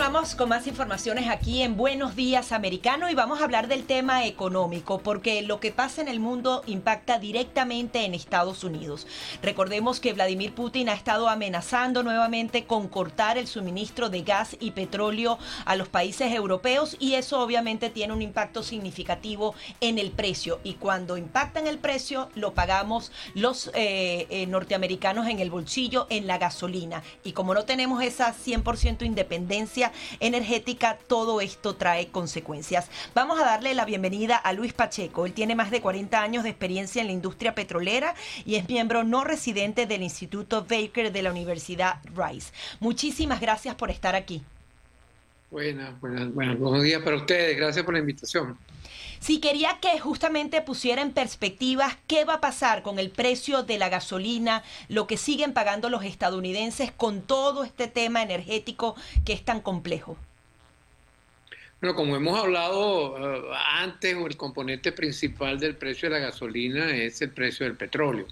Continuamos 0.00 0.34
con 0.34 0.48
más 0.48 0.66
informaciones 0.66 1.28
aquí 1.28 1.60
en 1.60 1.76
Buenos 1.76 2.16
Días 2.16 2.52
Americano 2.52 3.10
y 3.10 3.14
vamos 3.14 3.38
a 3.42 3.44
hablar 3.44 3.68
del 3.68 3.84
tema 3.84 4.24
económico 4.24 4.96
porque 5.00 5.42
lo 5.42 5.60
que 5.60 5.72
pasa 5.72 6.00
en 6.00 6.08
el 6.08 6.20
mundo 6.20 6.62
impacta 6.66 7.18
directamente 7.18 8.06
en 8.06 8.14
Estados 8.14 8.64
Unidos. 8.64 9.06
Recordemos 9.42 10.00
que 10.00 10.14
Vladimir 10.14 10.54
Putin 10.54 10.88
ha 10.88 10.94
estado 10.94 11.28
amenazando 11.28 12.02
nuevamente 12.02 12.64
con 12.64 12.88
cortar 12.88 13.36
el 13.36 13.46
suministro 13.46 14.08
de 14.08 14.22
gas 14.22 14.56
y 14.58 14.70
petróleo 14.70 15.38
a 15.66 15.76
los 15.76 15.88
países 15.88 16.32
europeos 16.32 16.96
y 16.98 17.16
eso 17.16 17.38
obviamente 17.38 17.90
tiene 17.90 18.14
un 18.14 18.22
impacto 18.22 18.62
significativo 18.62 19.54
en 19.82 19.98
el 19.98 20.12
precio 20.12 20.60
y 20.64 20.74
cuando 20.76 21.18
impacta 21.18 21.60
en 21.60 21.66
el 21.66 21.78
precio 21.78 22.30
lo 22.34 22.54
pagamos 22.54 23.12
los 23.34 23.70
eh, 23.74 24.26
eh, 24.30 24.46
norteamericanos 24.46 25.28
en 25.28 25.40
el 25.40 25.50
bolsillo 25.50 26.06
en 26.08 26.26
la 26.26 26.38
gasolina 26.38 27.02
y 27.22 27.32
como 27.32 27.52
no 27.52 27.64
tenemos 27.66 28.02
esa 28.02 28.34
100% 28.34 29.04
independencia 29.04 29.89
energética, 30.20 30.98
todo 31.06 31.40
esto 31.40 31.76
trae 31.76 32.08
consecuencias. 32.08 32.88
Vamos 33.14 33.40
a 33.40 33.44
darle 33.44 33.74
la 33.74 33.84
bienvenida 33.84 34.36
a 34.36 34.52
Luis 34.52 34.72
Pacheco. 34.72 35.26
Él 35.26 35.32
tiene 35.32 35.54
más 35.54 35.70
de 35.70 35.80
40 35.80 36.20
años 36.22 36.44
de 36.44 36.50
experiencia 36.50 37.00
en 37.00 37.08
la 37.08 37.12
industria 37.12 37.54
petrolera 37.54 38.14
y 38.44 38.56
es 38.56 38.68
miembro 38.68 39.04
no 39.04 39.24
residente 39.24 39.86
del 39.86 40.02
Instituto 40.02 40.66
Baker 40.68 41.12
de 41.12 41.22
la 41.22 41.30
Universidad 41.30 42.00
Rice. 42.14 42.52
Muchísimas 42.80 43.40
gracias 43.40 43.74
por 43.74 43.90
estar 43.90 44.14
aquí. 44.14 44.42
Buenas, 45.50 46.00
buenas, 46.00 46.32
buenos 46.32 46.82
días 46.82 47.02
para 47.02 47.16
ustedes. 47.16 47.56
Gracias 47.56 47.84
por 47.84 47.94
la 47.94 48.00
invitación. 48.00 48.56
Si 49.20 49.38
quería 49.38 49.78
que 49.82 49.98
justamente 50.00 50.62
pusiera 50.62 51.02
en 51.02 51.12
perspectiva 51.12 51.98
qué 52.06 52.24
va 52.24 52.34
a 52.34 52.40
pasar 52.40 52.82
con 52.82 52.98
el 52.98 53.10
precio 53.10 53.62
de 53.62 53.76
la 53.76 53.90
gasolina, 53.90 54.64
lo 54.88 55.06
que 55.06 55.18
siguen 55.18 55.52
pagando 55.52 55.90
los 55.90 56.04
estadounidenses 56.04 56.90
con 56.90 57.20
todo 57.20 57.64
este 57.64 57.86
tema 57.86 58.22
energético 58.22 58.96
que 59.26 59.34
es 59.34 59.44
tan 59.44 59.60
complejo. 59.60 60.16
Bueno, 61.82 61.94
como 61.94 62.16
hemos 62.16 62.38
hablado 62.38 63.36
eh, 63.36 63.42
antes, 63.76 64.16
el 64.16 64.36
componente 64.38 64.90
principal 64.90 65.60
del 65.60 65.76
precio 65.76 66.08
de 66.08 66.18
la 66.18 66.26
gasolina 66.26 66.90
es 66.96 67.20
el 67.20 67.30
precio 67.30 67.66
del 67.66 67.76
petróleo. 67.76 68.26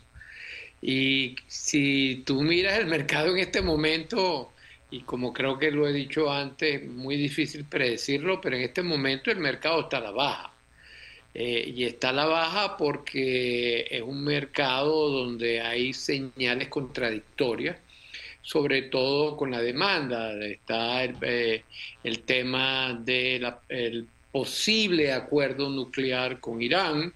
Y 0.80 1.36
si 1.48 2.22
tú 2.24 2.42
miras 2.42 2.78
el 2.78 2.86
mercado 2.86 3.32
en 3.32 3.38
este 3.38 3.60
momento, 3.60 4.52
y 4.90 5.00
como 5.00 5.34
creo 5.34 5.58
que 5.58 5.70
lo 5.70 5.86
he 5.86 5.92
dicho 5.92 6.32
antes, 6.32 6.86
muy 6.88 7.16
difícil 7.16 7.64
predecirlo, 7.64 8.40
pero 8.40 8.56
en 8.56 8.62
este 8.62 8.82
momento 8.82 9.30
el 9.30 9.38
mercado 9.38 9.80
está 9.80 9.98
a 9.98 10.00
la 10.00 10.10
baja. 10.12 10.52
Eh, 11.34 11.72
y 11.74 11.84
está 11.84 12.08
a 12.08 12.12
la 12.12 12.26
baja 12.26 12.76
porque 12.76 13.86
es 13.90 14.02
un 14.02 14.24
mercado 14.24 15.10
donde 15.10 15.60
hay 15.60 15.92
señales 15.92 16.68
contradictorias, 16.68 17.76
sobre 18.42 18.82
todo 18.82 19.36
con 19.36 19.50
la 19.50 19.60
demanda. 19.60 20.34
Está 20.44 21.04
el, 21.04 21.16
eh, 21.22 21.62
tema 22.24 22.98
del 23.04 24.06
posible 24.32 25.12
acuerdo 25.12 25.68
nuclear 25.68 26.40
con 26.40 26.60
Irán, 26.62 27.12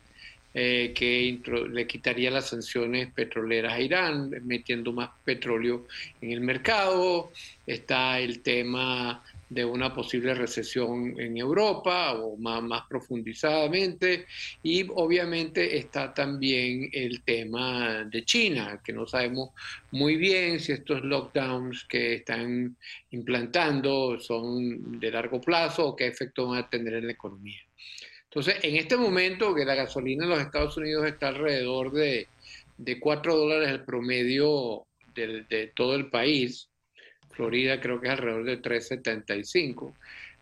eh, 0.55 0.93
que 0.95 1.41
le 1.71 1.87
quitaría 1.87 2.31
las 2.31 2.51
sanciones 2.51 3.11
petroleras 3.13 3.73
a 3.73 3.81
Irán, 3.81 4.31
metiendo 4.45 4.93
más 4.93 5.11
petróleo 5.25 5.87
en 6.21 6.33
el 6.33 6.41
mercado. 6.43 7.33
Está 7.67 8.21
el 8.21 8.41
tema 8.41 9.23
de 9.53 9.65
una 9.65 9.93
posible 9.93 10.35
recesión 10.35 11.15
en 11.21 11.37
Europa 11.37 12.15
o 12.15 12.37
más, 12.39 12.83
profundizadamente. 12.89 14.27
Y 14.63 14.87
obviamente 14.95 15.77
está 15.77 16.15
también 16.15 16.89
el 16.93 17.23
tema 17.23 18.05
de 18.05 18.25
China, 18.25 18.81
que 18.83 18.93
no 18.93 19.07
sabemos 19.07 19.51
muy 19.91 20.17
bien 20.17 20.59
si 20.59 20.73
estos 20.73 21.03
lockdowns 21.05 21.85
que 21.85 22.15
están 22.15 22.77
implantando 23.11 24.19
son 24.19 24.99
de 24.99 25.11
largo 25.11 25.41
plazo 25.41 25.89
o 25.89 25.97
qué 25.97 26.07
efecto 26.07 26.49
van 26.49 26.61
a 26.61 26.71
tener 26.71 26.95
en 26.95 27.07
la 27.07 27.13
economía. 27.13 27.61
Entonces, 28.25 28.57
en 28.63 28.77
este 28.77 28.97
momento 28.97 29.55
que 29.55 29.67
la 29.67 29.75
gasolina 29.75 30.25
en 30.25 30.31
los 30.31 30.41
Estados 30.41 30.79
Unidos 30.79 31.07
está 31.07 31.29
alrededor 31.29 31.93
de, 31.93 32.29
de 32.79 32.99
4 32.99 33.37
dólares 33.37 33.69
el 33.69 33.85
promedio 33.85 34.87
de 35.15 35.71
todo 35.75 35.95
el 35.95 36.09
país, 36.09 36.72
Florida 37.33 37.81
creo 37.81 38.01
que 38.01 38.09
es 38.09 38.13
alrededor 38.13 38.45
de 38.45 38.63
3,75. 38.63 39.95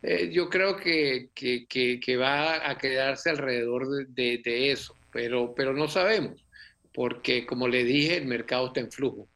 Eh, 0.02 0.30
yo 0.32 0.48
creo 0.48 0.76
que, 0.76 1.28
que, 1.34 2.16
va 2.16 2.68
a 2.68 2.78
quedarse 2.78 3.30
alrededor 3.30 4.06
de, 4.08 4.38
de, 4.38 4.72
eso, 4.72 4.96
pero, 5.12 5.54
pero 5.54 5.74
no 5.74 5.88
sabemos, 5.88 6.44
porque 6.94 7.44
como 7.44 7.68
le 7.68 7.84
dije, 7.84 8.16
el 8.16 8.26
mercado 8.26 8.68
está 8.68 8.80
en 8.80 8.90
flujo. 8.90 9.28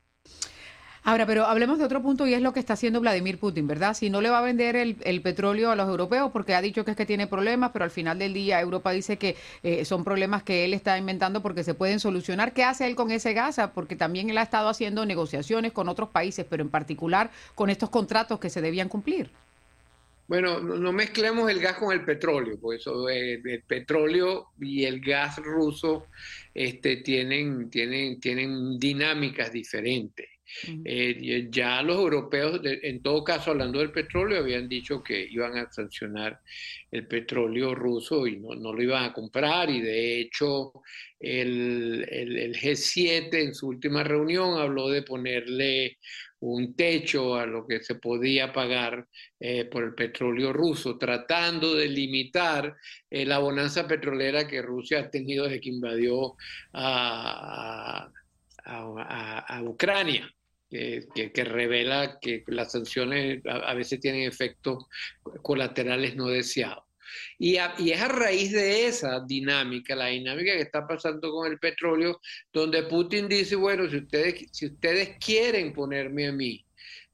Ahora, 1.06 1.26
pero 1.26 1.44
hablemos 1.44 1.78
de 1.78 1.84
otro 1.84 2.00
punto 2.00 2.26
y 2.26 2.32
es 2.32 2.40
lo 2.40 2.54
que 2.54 2.60
está 2.60 2.72
haciendo 2.72 2.98
Vladimir 2.98 3.38
Putin, 3.38 3.66
¿verdad? 3.66 3.92
Si 3.92 4.08
no 4.08 4.22
le 4.22 4.30
va 4.30 4.38
a 4.38 4.42
vender 4.42 4.74
el, 4.74 5.20
petróleo 5.20 5.70
a 5.70 5.76
los 5.76 5.86
europeos 5.86 6.30
porque 6.32 6.54
ha 6.54 6.62
dicho 6.62 6.82
que 6.82 6.92
es 6.92 6.96
que 6.96 7.04
tiene 7.04 7.26
problemas, 7.26 7.72
pero 7.72 7.84
al 7.84 7.90
final 7.90 8.18
del 8.18 8.32
día 8.32 8.58
Europa 8.58 8.90
dice 8.90 9.18
que 9.18 9.36
eh, 9.62 9.84
son 9.84 10.02
problemas 10.02 10.42
que 10.42 10.64
él 10.64 10.72
está 10.72 10.96
inventando 10.96 11.42
porque 11.42 11.62
se 11.62 11.74
pueden 11.74 12.00
solucionar. 12.00 12.54
¿Qué 12.54 12.64
hace 12.64 12.86
él 12.86 12.96
con 12.96 13.10
ese 13.10 13.34
gas? 13.34 13.58
Ah, 13.58 13.74
porque 13.74 13.96
también 13.96 14.30
él 14.30 14.38
ha 14.38 14.42
estado 14.42 14.70
haciendo 14.70 15.04
negociaciones 15.04 15.72
con 15.72 15.90
otros 15.90 16.08
países, 16.08 16.46
pero 16.48 16.62
en 16.62 16.70
particular 16.70 17.30
con 17.54 17.68
estos 17.68 17.90
contratos 17.90 18.40
que 18.40 18.48
se 18.48 18.62
debían 18.62 18.88
cumplir. 18.88 19.30
Bueno, 20.26 20.58
no, 20.58 20.90
mezclemos 20.90 21.50
el 21.50 21.60
gas 21.60 21.76
con 21.76 21.92
el 21.92 22.02
petróleo, 22.02 22.58
porque 22.58 22.78
eso, 22.78 23.10
eh, 23.10 23.42
el 23.44 23.62
petróleo 23.62 24.52
y 24.58 24.84
el 24.84 25.00
gas 25.00 25.36
ruso 25.36 26.06
este, 26.54 26.96
tienen, 26.96 27.68
tienen, 27.68 28.18
tienen 28.20 28.78
dinámicas 28.78 29.52
diferentes. 29.52 30.33
Eh, 30.84 31.48
ya 31.50 31.82
los 31.82 31.96
europeos, 31.96 32.60
en 32.64 33.02
todo 33.02 33.24
caso, 33.24 33.50
hablando 33.50 33.78
del 33.78 33.92
petróleo, 33.92 34.40
habían 34.40 34.68
dicho 34.68 35.02
que 35.02 35.26
iban 35.30 35.56
a 35.56 35.70
sancionar 35.72 36.40
el 36.90 37.06
petróleo 37.06 37.74
ruso 37.74 38.26
y 38.26 38.36
no, 38.36 38.54
lo 38.54 38.82
iban 38.82 39.04
a 39.04 39.12
comprar. 39.12 39.70
Y 39.70 39.80
de 39.80 40.20
hecho, 40.20 40.72
el, 41.18 42.06
el, 42.10 42.54
G7 42.54 43.34
en 43.42 43.54
su 43.54 43.68
última 43.68 44.04
reunión 44.04 44.58
habló 44.58 44.88
de 44.88 45.02
ponerle 45.02 45.98
un 46.44 46.74
techo 46.74 47.36
a 47.36 47.46
lo 47.46 47.66
que 47.66 47.80
se 47.80 47.94
podía 47.94 48.52
pagar 48.52 49.06
eh, 49.40 49.64
por 49.64 49.82
el 49.84 49.94
petróleo 49.94 50.52
ruso, 50.52 50.98
tratando 50.98 51.74
de 51.74 51.88
limitar 51.88 52.76
eh, 53.10 53.24
la 53.24 53.38
bonanza 53.38 53.88
petrolera 53.88 54.46
que 54.46 54.60
Rusia 54.60 55.00
ha 55.00 55.10
tenido 55.10 55.44
desde 55.44 55.60
que 55.60 55.70
invadió 55.70 56.36
a, 56.74 57.93
a 59.56 59.62
Ucrania 59.62 60.28
que, 60.70 61.44
revela 61.44 62.18
que 62.20 62.42
las 62.48 62.72
sanciones 62.72 63.42
a, 63.46 63.74
veces 63.74 64.00
tienen 64.00 64.22
efectos 64.22 64.84
colaterales 65.42 66.16
no 66.16 66.26
deseados. 66.26 66.84
Y, 67.38 67.56
y, 67.78 67.90
es 67.90 68.00
a 68.00 68.08
raíz 68.08 68.52
de 68.52 68.86
esa 68.86 69.20
dinámica, 69.20 69.94
la 69.94 70.06
dinámica 70.06 70.52
que 70.52 70.62
está 70.62 70.86
pasando 70.86 71.30
con 71.30 71.50
el 71.50 71.58
petróleo, 71.58 72.20
donde 72.52 72.82
Putin 72.84 73.28
dice, 73.28 73.54
bueno, 73.54 73.88
si 73.88 73.98
ustedes, 73.98 74.46
si 74.50 74.66
ustedes 74.66 75.16
quieren 75.24 75.72
ponerme 75.72 76.28
a 76.28 76.32
mí 76.32 76.64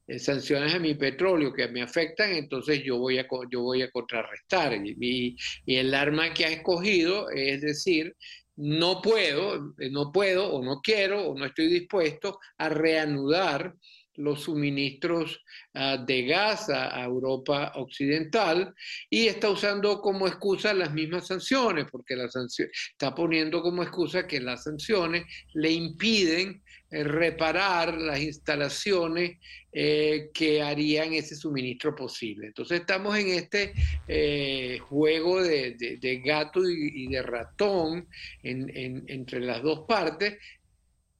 eh, 0.07 0.17
sanciones 0.17 0.73
a 0.73 0.79
mi 0.79 0.95
petróleo 0.95 1.53
que 1.53 1.67
me 1.67 1.83
afectan, 1.83 2.31
entonces 2.31 2.81
yo 2.83 2.97
voy 2.97 3.19
a, 3.19 3.27
yo 3.51 3.61
voy 3.61 3.83
a 3.83 3.91
contrarrestar. 3.91 4.73
Y, 4.73 5.37
y 5.65 5.75
el 5.75 5.93
arma 5.93 6.33
que 6.33 6.45
ha 6.45 6.49
escogido 6.49 7.29
es 7.29 7.61
decir, 7.61 8.15
no 8.57 9.01
puedo, 9.01 9.73
eh, 9.79 9.89
no 9.89 10.11
puedo 10.11 10.53
o 10.53 10.63
no 10.63 10.81
quiero 10.81 11.27
o 11.27 11.37
no 11.37 11.45
estoy 11.45 11.67
dispuesto 11.67 12.39
a 12.57 12.69
reanudar 12.69 13.75
los 14.15 14.43
suministros 14.43 15.41
ah, 15.73 15.97
de 15.97 16.23
gas 16.25 16.69
a, 16.69 17.03
Europa 17.03 17.71
Occidental 17.75 18.73
y 19.09 19.27
está 19.27 19.49
usando 19.49 20.01
como 20.01 20.27
excusa 20.27 20.73
las 20.73 20.93
mismas 20.93 21.27
sanciones, 21.27 21.85
porque 21.91 22.15
la 22.15 22.29
sanción, 22.29 22.69
está 22.91 23.15
poniendo 23.15 23.61
como 23.61 23.83
excusa 23.83 24.27
que 24.27 24.39
las 24.39 24.63
sanciones 24.63 25.25
le 25.53 25.71
impiden 25.71 26.61
reparar 26.91 27.97
las 27.97 28.19
instalaciones 28.19 29.37
eh, 29.71 30.29
que 30.33 30.61
harían 30.61 31.13
ese 31.13 31.35
suministro 31.35 31.95
posible. 31.95 32.47
Entonces 32.47 32.81
estamos 32.81 33.17
en 33.17 33.29
este 33.29 33.73
eh, 34.07 34.77
juego 34.79 35.41
de, 35.41 36.21
gato 36.25 36.69
y, 36.69 37.07
de 37.07 37.21
ratón 37.21 38.07
entre 38.43 39.39
las 39.39 39.61
dos 39.63 39.85
partes 39.87 40.37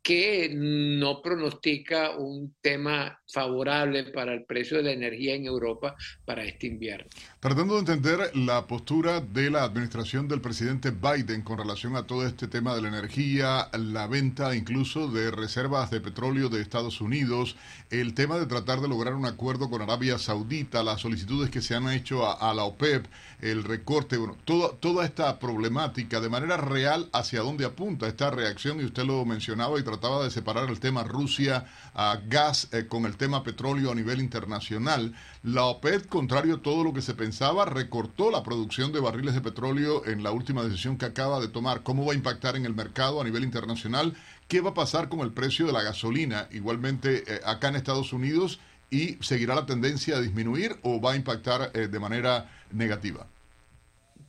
que 0.01 0.49
no 0.51 1.21
pronostica 1.21 2.17
un 2.17 2.55
tema 2.61 3.19
favorable 3.31 4.05
para 4.05 4.33
el 4.33 4.43
precio 4.45 4.77
de 4.77 4.83
la 4.83 4.91
energía 4.91 5.35
en 5.35 5.45
Europa 5.45 5.95
para 6.25 6.43
este 6.43 6.67
invierno. 6.67 7.05
Tratando 7.39 7.75
de 7.75 7.79
entender 7.81 8.35
la 8.35 8.67
postura 8.67 9.21
de 9.21 9.51
la 9.51 9.63
administración 9.63 10.27
del 10.27 10.41
presidente 10.41 10.91
Biden 10.91 11.43
con 11.43 11.59
relación 11.59 11.95
a 11.95 12.07
todo 12.07 12.25
este 12.25 12.47
tema 12.47 12.75
de 12.75 12.81
la 12.81 12.87
energía, 12.87 13.69
la 13.73 14.07
venta 14.07 14.55
incluso 14.55 15.07
de 15.07 15.31
reservas 15.31 15.91
de 15.91 16.01
petróleo 16.01 16.49
de 16.49 16.61
Estados 16.61 16.99
Unidos, 16.99 17.55
el 17.89 18.13
tema 18.13 18.37
de 18.37 18.47
tratar 18.47 18.81
de 18.81 18.87
lograr 18.87 19.13
un 19.13 19.25
acuerdo 19.25 19.69
con 19.69 19.81
Arabia 19.81 20.17
Saudita, 20.17 20.83
las 20.83 21.01
solicitudes 21.01 21.49
que 21.49 21.61
se 21.61 21.75
han 21.75 21.89
hecho 21.89 22.27
a, 22.27 22.53
la 22.53 22.63
OPEP, 22.63 23.05
el 23.41 23.63
recorte, 23.63 24.17
bueno, 24.17 24.37
toda, 24.45 24.71
toda 24.79 25.05
esta 25.05 25.39
problemática 25.39 26.19
de 26.19 26.29
manera 26.29 26.57
real 26.57 27.09
hacia 27.13 27.41
dónde 27.41 27.65
apunta 27.65 28.07
esta 28.07 28.31
reacción 28.31 28.81
y 28.81 28.85
usted 28.85 29.03
lo 29.03 29.23
mencionaba 29.25 29.79
y 29.79 29.83
trataba 29.91 30.23
de 30.23 30.31
separar 30.31 30.69
el 30.69 30.79
tema 30.79 31.03
Rusia 31.03 31.65
a 31.93 32.19
gas 32.25 32.69
eh, 32.71 32.87
con 32.87 33.05
el 33.05 33.17
tema 33.17 33.43
petróleo 33.43 33.91
a 33.91 33.95
nivel 33.95 34.21
internacional. 34.21 35.13
La 35.43 35.65
OPEP, 35.65 36.07
contrario 36.07 36.55
a 36.55 36.61
todo 36.61 36.83
lo 36.83 36.93
que 36.93 37.01
se 37.01 37.13
pensaba, 37.13 37.65
recortó 37.65 38.31
la 38.31 38.43
producción 38.43 38.93
de 38.93 39.01
barriles 39.01 39.33
de 39.33 39.41
petróleo 39.41 40.05
en 40.05 40.23
la 40.23 40.31
última 40.31 40.63
decisión 40.63 40.97
que 40.97 41.05
acaba 41.05 41.39
de 41.41 41.49
tomar. 41.49 41.83
¿Cómo 41.83 42.05
va 42.05 42.13
a 42.13 42.15
impactar 42.15 42.55
en 42.55 42.65
el 42.65 42.73
mercado 42.73 43.19
a 43.19 43.25
nivel 43.25 43.43
internacional? 43.43 44.15
¿Qué 44.47 44.61
va 44.61 44.69
a 44.69 44.73
pasar 44.73 45.09
con 45.09 45.19
el 45.19 45.33
precio 45.33 45.65
de 45.65 45.73
la 45.73 45.83
gasolina? 45.83 46.47
Igualmente 46.51 47.23
eh, 47.27 47.41
acá 47.45 47.67
en 47.67 47.75
Estados 47.75 48.13
Unidos 48.13 48.59
y 48.89 49.17
seguirá 49.21 49.55
la 49.55 49.65
tendencia 49.65 50.17
a 50.17 50.21
disminuir 50.21 50.77
o 50.83 51.01
va 51.01 51.13
a 51.13 51.15
impactar 51.15 51.71
eh, 51.73 51.87
de 51.87 51.99
manera 51.99 52.49
negativa? 52.71 53.25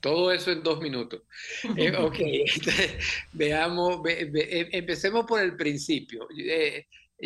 Todo 0.03 0.31
eso 0.33 0.51
en 0.51 0.63
dos 0.63 0.81
minutos. 0.81 1.23
Eh, 1.77 1.97
ok, 1.97 2.19
veamos, 3.33 4.03
empecemos 4.05 5.25
por 5.25 5.41
el 5.41 5.57
principio 5.57 6.29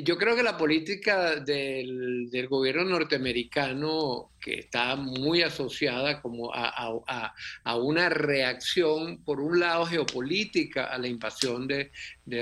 yo 0.03 0.19
creo 0.19 0.37
que 0.37 0.43
la 0.43 0.59
política 0.59 1.37
del, 1.37 2.29
gobierno 2.51 2.85
norteamericano, 2.85 4.33
que 4.39 4.61
está 4.61 4.95
muy 4.95 5.41
asociada 5.41 6.21
como 6.21 6.51
a, 6.53 7.77
una 7.79 8.11
reacción, 8.11 9.25
por 9.25 9.41
un 9.41 9.59
lado, 9.59 9.87
geopolítica 9.87 10.87
a 10.87 10.99
la 10.99 11.09
invasión 11.09 11.67
de, 11.67 11.91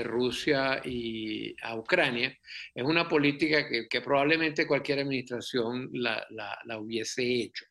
Rusia 0.03 0.81
y 0.83 1.55
a 1.61 1.77
Ucrania, 1.77 2.37
es 2.73 2.83
una 2.83 3.07
política 3.07 3.65
que, 3.69 4.01
probablemente 4.01 4.67
cualquier 4.67 4.99
administración 4.99 5.89
la, 5.93 6.27
hubiese 6.77 7.23
hecho. 7.23 7.65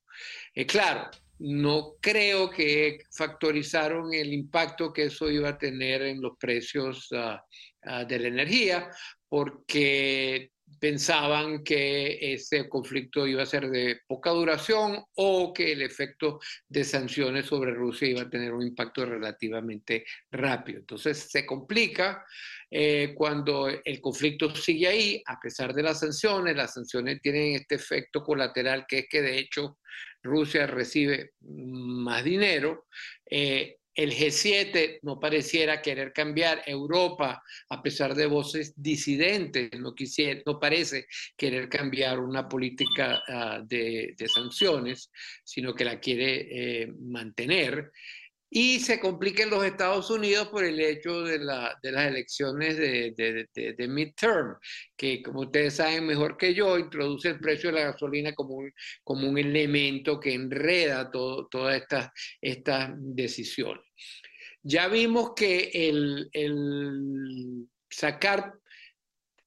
Eh, 0.54 0.64
claro, 0.64 1.10
no 1.46 1.96
creo 2.00 2.48
que 2.48 3.00
factorizaron 3.10 4.14
el 4.14 4.32
impacto 4.32 4.92
que 4.92 5.04
eso 5.04 5.30
iba 5.30 5.50
a 5.50 5.58
tener 5.58 6.00
en 6.00 6.22
los 6.22 6.38
precios 6.38 7.08
ah, 7.12 7.44
ah, 7.82 8.04
de 8.04 8.18
la 8.18 8.28
energía, 8.28 8.88
porque 9.28 10.52
pensaban 10.80 11.62
que 11.62 12.18
ese 12.32 12.66
conflicto 12.66 13.26
iba 13.26 13.42
a 13.42 13.46
ser 13.46 13.68
de 13.68 14.00
poca 14.06 14.30
duración 14.30 15.04
o 15.16 15.52
que 15.52 15.72
el 15.72 15.82
efecto 15.82 16.40
de 16.66 16.82
sanciones 16.82 17.44
sobre 17.44 17.74
Rusia 17.74 18.08
iba 18.08 18.22
a 18.22 18.30
tener 18.30 18.54
un 18.54 18.66
impacto 18.66 19.04
relativamente 19.04 20.06
rápido. 20.30 20.78
Entonces 20.78 21.28
se 21.30 21.44
complica 21.44 22.24
eh, 22.70 23.12
cuando 23.14 23.68
el 23.68 24.00
conflicto 24.00 24.54
sigue 24.56 24.88
ahí, 24.88 25.22
a 25.26 25.38
pesar 25.38 25.74
de 25.74 25.82
las 25.82 26.00
sanciones, 26.00 26.56
las 26.56 26.72
sanciones 26.72 27.20
tienen 27.20 27.54
este 27.54 27.74
efecto 27.74 28.22
colateral 28.22 28.86
que 28.88 29.00
es 29.00 29.06
que 29.10 29.20
de 29.20 29.38
hecho 29.38 29.78
Rusia 30.24 30.66
recibe 30.66 31.34
más 31.42 32.24
dinero. 32.24 32.86
Eh, 33.30 33.76
el 33.94 34.10
G7 34.10 34.98
no 35.02 35.20
pareciera 35.20 35.80
querer 35.80 36.12
cambiar, 36.12 36.62
Europa, 36.66 37.40
a 37.68 37.80
pesar 37.80 38.14
de 38.16 38.26
voces 38.26 38.74
disidentes, 38.76 39.70
no, 39.78 39.94
quisiera, 39.94 40.40
no 40.44 40.58
parece 40.58 41.06
querer 41.36 41.68
cambiar 41.68 42.18
una 42.18 42.48
política 42.48 43.22
ah, 43.28 43.60
de, 43.64 44.16
sanciones, 44.26 45.12
sino 45.44 45.74
que 45.74 45.84
la 45.84 46.00
quiere 46.00 46.82
eh, 46.82 46.92
mantener 46.98 47.92
y 48.56 48.78
se 48.78 49.00
complica 49.00 49.42
en 49.42 49.50
los 49.50 49.64
Estados 49.64 50.08
Unidos 50.10 50.46
por 50.46 50.62
el 50.62 50.78
hecho 50.78 51.22
de, 51.22 51.40
las 51.40 51.74
elecciones 51.82 52.76
de, 52.76 53.86
midterm, 53.88 54.56
que 54.96 55.20
como 55.24 55.40
ustedes 55.40 55.74
saben 55.74 56.06
mejor 56.06 56.36
que 56.36 56.54
yo, 56.54 56.78
introduce 56.78 57.30
el 57.30 57.40
precio 57.40 57.72
de 57.72 57.80
la 57.80 57.90
gasolina 57.90 58.32
como 58.32 58.54
un, 58.54 58.72
como 59.02 59.28
un 59.28 59.38
elemento 59.38 60.20
que 60.20 60.34
enreda 60.34 61.10
todas 61.10 61.82
estas, 61.82 62.10
estas 62.40 62.92
decisiones. 62.96 63.82
Ya 64.62 64.86
vimos 64.86 65.32
que 65.34 65.70
el, 65.74 66.28
el 66.32 67.66
sacar 67.90 68.54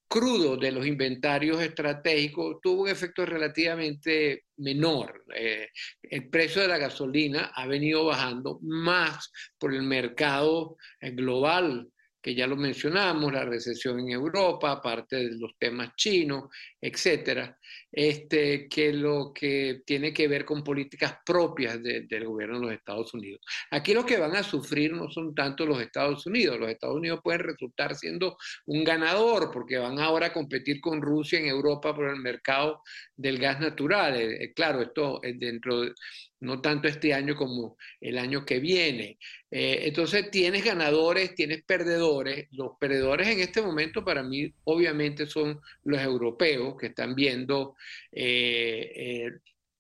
crudo 0.08 0.58
de 0.58 0.72
los 0.72 0.86
inventarios 0.86 1.62
estratégicos 1.62 2.58
tuvo 2.62 2.84
un 2.84 2.90
efecto 2.90 3.26
relativamente 3.26 4.46
menor. 4.58 5.24
Eh, 5.34 5.70
el 6.02 6.30
precio 6.30 6.62
de 6.62 6.68
la 6.68 6.78
gasolina 6.78 7.52
ha 7.54 7.68
venido 7.68 8.06
bajando 8.06 8.60
más 8.62 9.32
por 9.58 9.74
el 9.74 9.84
mercado 9.84 10.78
eh, 11.02 11.12
global 11.12 11.90
que 12.22 12.36
ya 12.36 12.48
lo 12.48 12.56
mencionamos, 12.56 13.32
la 13.32 13.46
recesión 13.46 14.00
en 14.00 14.10
Europa, 14.10 14.72
aparte 14.72 15.16
de 15.18 15.38
los 15.38 15.58
temas 15.58 15.96
chinos, 15.96 16.46
etcétera, 16.80 17.58
este, 17.92 18.68
que 18.68 18.92
lo 18.94 19.32
que 19.34 19.82
tiene 19.86 20.14
que 20.14 20.28
ver 20.28 20.44
con 20.46 20.64
políticas 20.64 21.18
propias 21.26 21.82
del 21.82 22.26
gobierno 22.26 22.60
de 22.60 22.66
los 22.66 22.74
Estados 22.74 23.14
Unidos. 23.14 23.42
Aquí 23.72 23.94
lo 23.94 24.06
que 24.06 24.18
van 24.18 24.36
a 24.36 24.44
sufrir 24.44 24.94
no 24.94 25.10
son 25.10 25.34
tanto 25.34 25.66
los 25.66 25.82
Estados 25.82 26.26
Unidos, 26.26 26.60
los 26.60 26.70
Estados 26.70 26.98
Unidos 26.98 27.20
pueden 27.24 27.42
resultar 27.42 27.96
siendo 27.96 28.38
un 28.66 28.84
ganador 28.84 29.52
porque 29.52 29.78
van 29.78 30.00
ahora 30.00 30.28
a 30.28 30.34
competir 30.34 30.82
con 30.82 31.02
Rusia 31.02 31.40
en 31.40 31.48
Europa 31.48 31.96
por 31.96 32.10
el 32.10 32.18
mercado 32.18 32.82
del 33.16 33.38
gas 33.40 33.60
natural. 33.60 34.16
Eh, 34.16 34.44
eh, 34.44 34.54
claro, 34.54 34.82
esto 34.82 35.20
es 35.24 35.40
dentro 35.40 35.82
de 35.82 35.94
no 36.40 36.62
tanto 36.62 36.88
este 36.88 37.14
año 37.14 37.36
como 37.36 37.78
el 38.00 38.18
año 38.18 38.46
que 38.46 38.60
viene. 38.60 39.18
Eh, 39.50 39.82
entonces 39.84 40.30
tienes 40.32 40.64
ganadores, 40.64 41.36
tienes 41.36 41.64
perdedores. 41.64 42.48
Los 42.52 42.72
perdedores 42.80 43.28
en 43.28 43.40
este 43.40 43.62
momento 43.62 44.04
para 44.04 44.24
mí 44.24 44.52
obviamente 44.66 45.26
son 45.26 45.60
los 45.84 46.02
europeos 46.02 46.76
que 46.78 46.88
están 46.88 47.16
viendo 47.16 47.76
eh, 48.12 48.92
eh, 48.96 49.32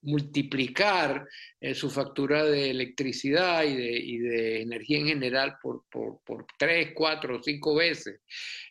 multiplicar 0.01 1.27
su 1.73 1.89
factura 1.89 2.43
de 2.45 2.69
electricidad 2.69 3.63
y 3.63 3.75
de, 4.17 4.61
energía 4.61 4.99
en 4.99 5.07
general 5.07 5.57
por, 5.61 5.83
tres, 6.57 6.91
cuatro 6.93 7.37
o 7.37 7.43
cinco 7.43 7.75
veces. 7.75 8.21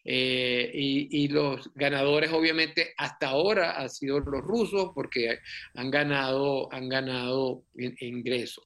y, 0.05 1.29
los 1.29 1.71
ganadores 1.75 2.31
obviamente 2.33 2.95
hasta 2.97 3.29
ahora 3.29 3.81
han 3.81 3.91
sido 3.91 4.21
los 4.21 4.43
rusos 4.43 4.93
porque 4.95 5.41
han 5.75 5.91
ganado, 5.91 6.73
han 6.73 6.89
ganado 6.89 7.65
ingresos. 7.75 8.65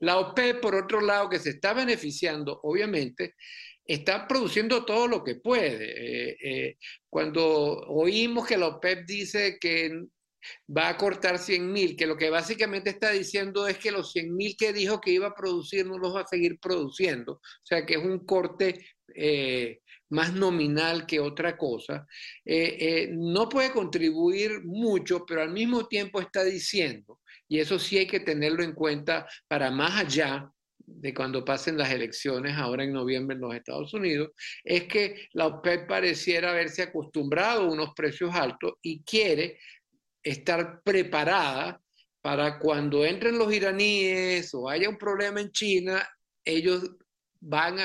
La 0.00 0.18
OPEP, 0.18 0.60
por 0.60 0.74
otro 0.74 1.00
lado, 1.00 1.28
que 1.28 1.38
se 1.38 1.50
está 1.50 1.72
beneficiando, 1.74 2.60
obviamente, 2.62 3.34
está 3.84 4.28
produciendo 4.28 4.84
todo 4.84 5.08
lo 5.08 5.24
que 5.24 5.34
puede. 5.36 6.30
Eh, 6.30 6.36
eh, 6.42 6.76
cuando 7.08 7.42
oímos 7.88 8.46
que 8.46 8.56
la 8.56 8.68
OPEP 8.68 9.06
dice 9.06 9.58
que 9.58 10.04
va 10.74 10.88
a 10.88 10.96
cortar 10.96 11.38
100 11.38 11.72
mil, 11.72 11.96
que 11.96 12.06
lo 12.06 12.16
que 12.16 12.30
básicamente 12.30 12.90
está 12.90 13.10
diciendo 13.10 13.66
es 13.66 13.78
que 13.78 13.90
los 13.90 14.12
100 14.12 14.34
mil 14.34 14.56
que 14.56 14.72
dijo 14.72 15.00
que 15.00 15.12
iba 15.12 15.28
a 15.28 15.34
producir 15.34 15.86
no 15.86 15.98
los 15.98 16.14
va 16.14 16.22
a 16.22 16.26
seguir 16.26 16.58
produciendo. 16.58 17.34
O 17.34 17.64
sea 17.64 17.84
que 17.84 17.94
es 17.94 18.04
un 18.04 18.24
corte 18.24 18.86
eh, 19.14 19.80
más 20.10 20.32
nominal 20.34 21.06
que 21.06 21.20
otra 21.20 21.56
cosa. 21.56 22.06
no 23.10 23.48
puede 23.48 23.72
contribuir 23.72 24.64
mucho, 24.64 25.24
pero 25.26 25.42
al 25.42 25.52
mismo 25.52 25.86
tiempo 25.86 26.20
está 26.20 26.44
diciendo 26.44 27.18
y 27.48 27.58
eso 27.58 27.78
sí 27.78 27.98
hay 27.98 28.06
que 28.06 28.20
tenerlo 28.20 28.62
en 28.62 28.74
cuenta 28.74 29.26
para 29.48 29.70
más 29.70 30.00
allá 30.00 30.52
de 30.78 31.12
cuando 31.12 31.44
pasen 31.44 31.76
las 31.76 31.90
elecciones 31.90 32.56
ahora 32.56 32.84
en 32.84 32.92
noviembre 32.92 33.34
en 33.34 33.42
los 33.42 33.54
Estados 33.54 33.92
Unidos, 33.92 34.30
es 34.64 34.84
que 34.84 35.28
la 35.32 35.46
OPEP 35.46 35.86
pareciera 35.86 36.50
haberse 36.50 36.82
acostumbrado 36.82 37.62
a 37.62 37.70
unos 37.70 37.92
precios 37.94 38.34
altos 38.34 38.74
y 38.80 39.02
quiere 39.02 39.58
estar 40.30 40.82
preparada 40.82 41.80
para 42.20 42.58
cuando 42.58 43.04
entren 43.04 43.38
los 43.38 43.52
iraníes 43.52 44.52
o 44.54 44.68
haya 44.68 44.88
un 44.88 44.98
problema 44.98 45.40
en 45.40 45.50
China, 45.50 46.06
ellos 46.44 46.90
van 47.40 47.78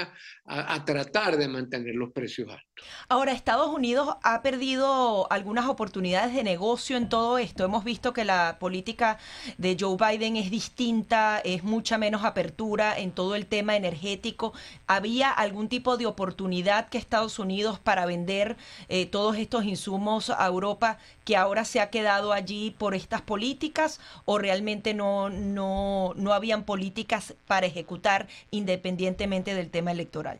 a, 0.45 0.85
tratar 0.85 1.37
de 1.37 1.47
mantener 1.47 1.95
los 1.95 2.11
precios 2.11 2.49
altos. 2.49 2.72
Ahora, 3.09 3.31
Estados 3.31 3.69
Unidos 3.69 4.15
ha 4.23 4.41
perdido 4.41 5.31
algunas 5.31 5.67
oportunidades 5.67 6.33
de 6.33 6.43
negocio 6.43 6.97
en 6.97 7.09
todo 7.09 7.37
esto. 7.37 7.63
Hemos 7.63 7.83
visto 7.83 8.13
que 8.13 8.25
la 8.25 8.57
política 8.59 9.17
de 9.57 9.77
Joe 9.79 9.97
Biden 9.97 10.35
es 10.35 10.49
distinta, 10.49 11.39
es 11.43 11.63
mucha 11.63 11.97
menos 11.97 12.23
apertura 12.23 12.97
en 12.97 13.11
todo 13.11 13.35
el 13.35 13.45
tema 13.45 13.75
energético. 13.75 14.53
¿Había 14.87 15.31
algún 15.31 15.69
tipo 15.69 15.97
de 15.97 16.05
oportunidad 16.05 16.89
que 16.89 16.97
Estados 16.97 17.39
Unidos 17.39 17.79
para 17.79 18.05
vender 18.05 18.57
eh, 18.89 19.05
todos 19.05 19.37
estos 19.37 19.65
insumos 19.65 20.29
a 20.29 20.45
Europa 20.47 20.97
que 21.25 21.37
ahora 21.37 21.65
se 21.65 21.79
ha 21.79 21.89
quedado 21.89 22.33
allí 22.33 22.71
por 22.71 22.95
estas 22.95 23.21
políticas 23.21 23.99
o 24.25 24.37
realmente 24.37 24.93
no, 24.93 25.29
no, 25.29 26.13
no 26.15 26.33
habían 26.33 26.63
políticas 26.63 27.35
para 27.47 27.65
ejecutar 27.65 28.27
independientemente 28.51 29.53
del 29.55 29.69
tema 29.69 29.91
electoral? 29.91 30.39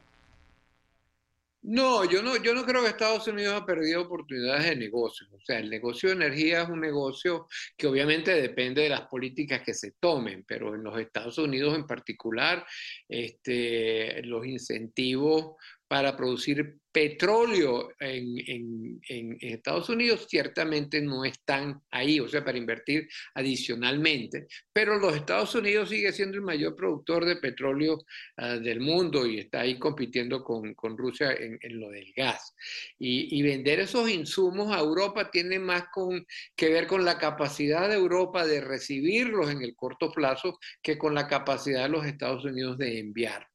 No, 1.65 2.03
yo 2.03 2.21
no, 2.21 2.35
yo 2.43 2.53
no 2.53 2.65
creo 2.65 2.81
que 2.81 2.89
Estados 2.89 3.25
Unidos 3.27 3.53
ha 3.55 3.65
perdido 3.65 4.01
oportunidades 4.01 4.65
de 4.65 4.75
negocio. 4.75 5.27
O 5.31 5.39
sea, 5.39 5.59
el 5.59 5.69
negocio 5.69 6.09
de 6.09 6.15
energía 6.15 6.63
es 6.63 6.69
un 6.69 6.81
negocio 6.81 7.47
que 7.77 7.87
obviamente 7.87 8.31
depende 8.33 8.81
de 8.81 8.89
las 8.89 9.07
políticas 9.07 9.61
que 9.61 9.73
se 9.73 9.91
tomen, 9.91 10.43
pero 10.45 10.75
en 10.75 10.83
los 10.83 10.99
Estados 10.99 11.37
Unidos 11.37 11.73
en 11.75 11.87
particular, 11.87 12.65
este, 13.07 14.21
los 14.23 14.45
incentivos 14.45 15.55
para 15.93 16.17
producir 16.17 16.79
petróleo 16.91 17.91
en, 17.99 18.99
Estados 19.39 19.89
Unidos 19.89 20.25
ciertamente 20.27 20.99
no 21.01 21.23
están 21.23 21.83
ahí, 21.91 22.19
o 22.19 22.27
sea, 22.27 22.43
para 22.43 22.57
invertir 22.57 23.07
adicionalmente, 23.35 24.47
pero 24.73 24.97
los 24.97 25.15
Estados 25.15 25.53
Unidos 25.53 25.89
sigue 25.89 26.11
siendo 26.11 26.37
el 26.37 26.41
mayor 26.41 26.75
productor 26.75 27.25
de 27.25 27.35
petróleo 27.35 28.03
ah, 28.37 28.57
del 28.57 28.79
mundo 28.79 29.27
y 29.27 29.37
está 29.37 29.61
ahí 29.61 29.77
compitiendo 29.77 30.43
con, 30.43 30.73
Rusia 30.97 31.31
en, 31.33 31.59
lo 31.79 31.89
del 31.91 32.11
gas. 32.15 32.55
Y, 32.97 33.39
vender 33.43 33.81
esos 33.81 34.09
insumos 34.09 34.75
a 34.75 34.79
Europa 34.79 35.29
tiene 35.29 35.59
más 35.59 35.83
con, 35.93 36.25
que 36.55 36.69
ver 36.69 36.87
con 36.87 37.05
la 37.05 37.19
capacidad 37.19 37.87
de 37.87 37.95
Europa 37.97 38.47
de 38.47 38.61
recibirlos 38.61 39.51
en 39.51 39.61
el 39.61 39.75
corto 39.75 40.11
plazo 40.11 40.57
que 40.81 40.97
con 40.97 41.13
la 41.13 41.27
capacidad 41.27 41.83
de 41.83 41.89
los 41.89 42.07
Estados 42.07 42.45
Unidos 42.45 42.79
de 42.79 42.97
enviar. 42.97 43.52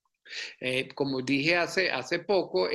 Eh, 0.60 0.88
como 0.94 1.22
dije 1.22 1.56
hace, 1.56 1.90
hace 1.90 2.20
poco, 2.20 2.68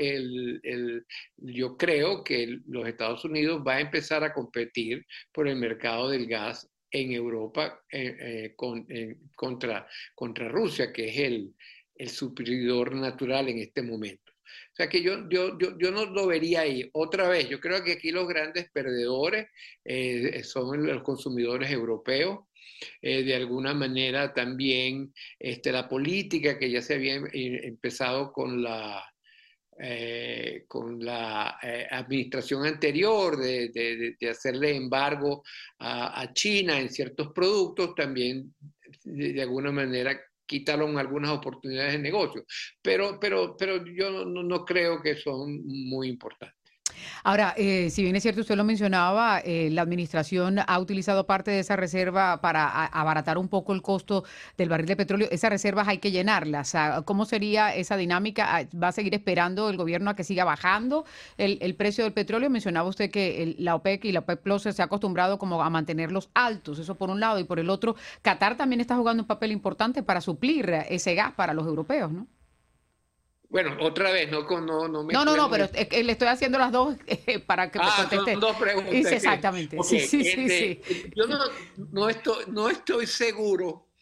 yo 1.37 1.77
creo 1.77 2.23
que 2.23 2.59
los 2.67 2.87
Estados 2.87 3.25
Unidos 3.25 3.63
va 3.65 3.75
a 3.75 3.81
empezar 3.81 4.23
a 4.23 4.33
competir 4.33 5.05
por 5.31 5.47
el 5.47 5.55
mercado 5.55 6.09
del 6.09 6.27
gas 6.27 6.69
en 6.91 7.11
Europa 7.11 7.81
eh, 7.91 8.15
eh, 8.19 8.53
con, 8.55 8.87
contra, 9.35 9.87
Rusia, 10.49 10.93
que 10.93 11.09
es 11.09 11.17
el, 11.17 11.55
el 11.95 13.01
natural 13.01 13.49
en 13.49 13.59
este 13.59 13.81
momento. 13.81 14.31
O 14.71 14.75
sea 14.75 14.87
que 14.87 15.01
yo, 15.01 15.27
yo, 15.29 15.57
yo, 15.57 15.77
yo, 15.77 15.91
no 15.91 16.05
lo 16.05 16.27
vería 16.27 16.61
ahí. 16.61 16.89
Otra 16.93 17.27
vez, 17.27 17.49
yo 17.49 17.59
creo 17.59 17.83
que 17.83 17.93
aquí 17.93 18.11
los 18.11 18.27
grandes 18.27 18.69
perdedores 18.71 19.47
son 20.43 20.85
los 20.85 21.01
consumidores 21.01 21.71
europeos 21.71 22.41
eh, 23.01 23.23
de 23.23 23.35
alguna 23.35 23.73
manera 23.73 24.33
también 24.33 25.13
este, 25.39 25.71
la 25.71 25.87
política 25.87 26.57
que 26.57 26.69
ya 26.69 26.81
se 26.81 26.95
había 26.95 27.15
em, 27.15 27.25
eh, 27.33 27.67
empezado 27.67 28.31
con 28.31 28.61
la, 28.61 29.03
eh, 29.79 30.65
con 30.67 31.03
la 31.03 31.57
administración 31.91 32.65
anterior 32.65 33.37
de, 33.37 34.15
de, 34.19 34.29
hacerle 34.29 34.75
embargo 34.75 35.43
a, 35.79 36.31
China 36.33 36.79
en 36.79 36.89
ciertos 36.89 37.31
productos, 37.33 37.95
también 37.95 38.53
de, 39.03 39.41
alguna 39.41 39.71
manera 39.71 40.19
quitaron 40.45 40.97
algunas 40.97 41.31
oportunidades 41.31 41.93
de 41.93 41.99
negocio. 41.99 42.45
Pero, 42.81 43.19
pero, 43.19 43.55
pero 43.57 43.83
yo 43.85 44.25
no 44.25 44.65
creo 44.65 45.01
que 45.01 45.15
son 45.15 45.65
muy 45.65 46.09
importantes. 46.09 46.62
Ahora, 47.23 47.53
eh, 47.57 47.89
si 47.89 48.03
bien 48.03 48.15
es 48.15 48.23
cierto, 48.23 48.41
usted 48.41 48.55
lo 48.55 48.63
mencionaba, 48.63 49.39
eh, 49.39 49.69
la 49.71 49.81
administración 49.81 50.59
ha 50.65 50.79
utilizado 50.79 51.25
parte 51.25 51.51
de 51.51 51.59
esa 51.59 51.75
reserva 51.75 52.41
para 52.41 52.85
abaratar 52.85 53.37
un 53.37 53.47
poco 53.47 53.73
el 53.73 53.81
costo 53.81 54.23
del 54.57 54.69
barril 54.69 54.87
de 54.87 54.95
petróleo. 54.95 55.27
Esas 55.31 55.49
reservas 55.49 55.87
hay 55.87 55.99
que 55.99 56.11
llenarlas. 56.11 56.75
¿Cómo 57.05 57.25
sería 57.25 57.73
esa 57.75 57.97
dinámica? 57.97 58.57
Ah, 58.57 58.63
¿Va 58.81 58.89
a 58.89 58.91
seguir 58.91 59.13
esperando 59.13 59.69
el 59.69 59.77
gobierno 59.77 60.09
a 60.09 60.15
que 60.15 60.23
siga 60.23 60.43
bajando 60.43 61.05
el, 61.37 61.75
precio 61.75 62.03
del 62.03 62.13
petróleo? 62.13 62.49
Mencionaba 62.49 62.89
usted 62.89 63.09
que 63.11 63.55
la 63.57 63.75
OPEC 63.75 64.05
y 64.05 64.11
la 64.11 64.19
OPEC 64.19 64.41
Plus 64.41 64.63
se 64.63 64.81
ha 64.81 64.85
acostumbrado 64.85 65.39
como 65.39 65.61
a 65.61 65.69
mantenerlos 65.69 66.29
altos, 66.33 66.79
eso 66.79 66.95
por 66.95 67.09
un 67.09 67.19
lado, 67.19 67.39
y 67.39 67.43
por 67.43 67.59
el 67.59 67.69
otro, 67.69 67.95
Qatar 68.21 68.57
también 68.57 68.81
está 68.81 68.95
jugando 68.95 69.23
un 69.23 69.27
papel 69.27 69.51
importante 69.51 70.03
para 70.03 70.21
suplir 70.21 70.69
ese 70.89 71.15
gas 71.15 71.33
para 71.33 71.53
los 71.53 71.65
europeos, 71.65 72.11
¿no? 72.11 72.27
Bueno, 73.53 73.77
otra 73.81 74.11
vez, 74.11 74.31
no, 74.31 74.41
no, 74.61 74.87
no 74.87 75.03
me... 75.03 75.13
No, 75.13 75.23
no, 75.23 75.37
no, 75.37 75.47
pero 75.47 75.69
le 75.71 76.11
estoy 76.11 76.27
haciendo 76.27 76.57
las 76.57 76.71
dos 76.71 76.95
eh, 77.05 77.37
para 77.37 77.69
que 77.69 77.77
me 77.77 77.85
ah, 77.85 77.93
conteste. 77.97 78.31
Son 78.31 78.39
dos 78.41 78.55
preguntas. 78.55 79.11
exactamente. 79.11 79.77
sí, 79.83 79.99
sí, 79.99 80.23
sí, 80.23 80.81
este, 80.81 81.11
Yo 81.15 81.27
no, 81.27 81.37
no, 81.91 82.09
estoy, 82.09 82.45
no 82.47 82.67
estoy 82.67 83.05
seguro 83.05 83.92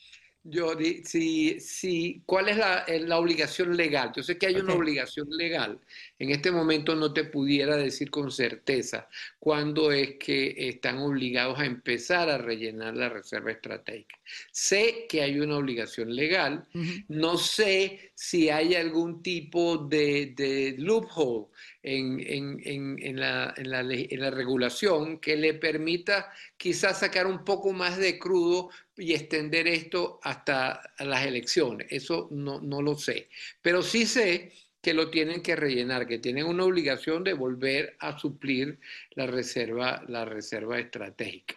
yo, 0.43 0.73
si, 1.03 1.59
si, 1.59 2.23
¿cuál 2.25 2.49
es 2.49 2.57
la, 2.57 2.85
la, 2.87 3.19
obligación 3.19 3.77
legal? 3.77 4.11
Yo 4.15 4.23
sé 4.23 4.37
que 4.37 4.47
hay 4.47 4.55
una 4.55 4.73
obligación 4.73 5.27
legal. 5.29 5.79
En 6.17 6.31
este 6.31 6.51
momento 6.51 6.95
no 6.95 7.13
te 7.13 7.25
pudiera 7.25 7.77
decir 7.77 8.09
con 8.09 8.31
certeza 8.31 9.07
cuándo 9.39 9.91
es 9.91 10.15
que 10.19 10.55
están 10.69 10.97
obligados 10.97 11.59
a 11.59 11.65
empezar 11.65 12.29
a 12.29 12.39
rellenar 12.39 12.95
la 12.95 13.09
reserva 13.09 13.51
estratégica. 13.51 14.17
Sé 14.51 15.05
que 15.07 15.21
hay 15.21 15.39
una 15.39 15.57
obligación 15.57 16.15
legal. 16.15 16.65
No 17.07 17.37
sé 17.37 18.11
si 18.15 18.49
hay 18.49 18.75
algún 18.75 19.21
tipo 19.21 19.77
de, 19.77 20.33
de 20.35 20.75
loophole 20.77 21.47
en, 21.83 22.19
en, 22.19 22.97
en, 22.99 23.19
la, 23.19 23.53
la, 23.57 23.81
en, 23.81 24.19
la, 24.19 24.29
regulación 24.29 25.19
que 25.19 25.35
le 25.35 25.55
permita 25.55 26.31
quizás 26.55 26.99
sacar 26.99 27.25
un 27.25 27.43
poco 27.43 27.73
más 27.73 27.97
de 27.97 28.19
crudo 28.19 28.69
y 29.01 29.13
extender 29.13 29.67
esto 29.67 30.19
hasta 30.23 30.93
las 30.99 31.25
elecciones. 31.25 31.87
Eso 31.89 32.27
no, 32.31 32.61
no 32.61 32.81
lo 32.81 32.95
sé. 32.95 33.29
Pero 33.61 33.81
sí 33.81 34.05
sé 34.05 34.51
que 34.81 34.93
lo 34.93 35.09
tienen 35.09 35.41
que 35.41 35.55
rellenar, 35.55 36.07
que 36.07 36.19
tienen 36.19 36.45
una 36.45 36.63
obligación 36.63 37.23
de 37.23 37.33
volver 37.33 37.95
a 37.99 38.17
suplir 38.17 38.79
la 39.15 39.27
reserva, 39.27 40.03
la 40.07 40.25
reserva 40.25 40.79
estratégica. 40.79 41.55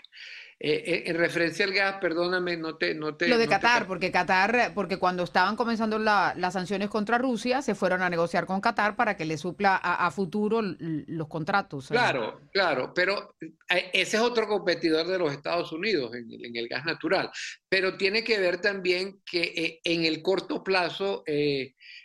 Eh, 0.67 0.83
eh, 0.87 1.03
en 1.09 1.17
referencia 1.17 1.67
al 1.67 1.75
gas, 1.75 1.97
perdóname, 2.01 2.57
no 2.57 2.79
te... 2.79 2.95
No 2.95 3.15
te 3.15 3.29
Lo 3.29 3.37
de 3.37 3.47
Qatar, 3.47 3.87
porque 3.87 4.11
Qatar, 4.11 4.73
porque 4.75 4.97
cuando 4.97 5.23
estaban 5.23 5.57
comenzando 5.57 5.99
las 5.99 6.55
sanciones 6.55 6.89
contra 6.89 7.19
Rusia, 7.19 7.61
se 7.61 7.75
fueron 7.75 8.01
a 8.01 8.09
negociar 8.09 8.47
con 8.47 8.63
Qatar 8.63 8.97
para 8.97 9.15
que 9.15 9.27
le 9.27 9.37
supla 9.37 9.77
a, 9.77 10.11
futuro 10.11 10.63
los 10.63 11.29
contratos. 11.29 11.89
Claro, 11.89 12.41
claro, 12.51 12.95
pero 12.95 13.37
eh, 13.43 13.91
ese 13.93 14.17
es 14.17 14.23
otro 14.23 14.49
competidor 14.49 15.07
de 15.07 15.19
los 15.19 15.35
Estados 15.35 15.71
Unidos 15.71 16.15
en, 16.15 16.57
el 16.57 16.67
gas 16.67 16.87
natural, 16.87 17.31
pero 17.69 17.99
tiene 17.99 18.25
que 18.25 18.39
ver 18.39 18.59
también 18.59 19.21
que 19.31 19.83
en 19.85 20.07
el 20.07 20.23
corto 20.23 20.65
plazo... 20.65 21.25